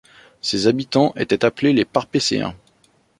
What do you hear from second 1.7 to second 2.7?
les Parpecéens.